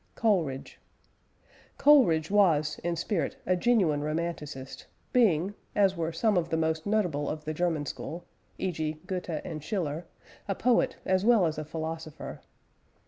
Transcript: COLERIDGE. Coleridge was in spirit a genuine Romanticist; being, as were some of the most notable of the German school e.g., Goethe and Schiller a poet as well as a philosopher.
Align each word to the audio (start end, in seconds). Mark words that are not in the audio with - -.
COLERIDGE. 0.15 0.79
Coleridge 1.77 2.31
was 2.31 2.79
in 2.83 2.95
spirit 2.95 3.37
a 3.45 3.55
genuine 3.55 4.01
Romanticist; 4.01 4.87
being, 5.13 5.53
as 5.75 5.95
were 5.95 6.11
some 6.11 6.37
of 6.39 6.49
the 6.49 6.57
most 6.57 6.87
notable 6.87 7.29
of 7.29 7.45
the 7.45 7.53
German 7.53 7.85
school 7.85 8.25
e.g., 8.57 8.93
Goethe 9.05 9.41
and 9.45 9.63
Schiller 9.63 10.07
a 10.47 10.55
poet 10.55 10.95
as 11.05 11.23
well 11.23 11.45
as 11.45 11.59
a 11.59 11.65
philosopher. 11.65 12.41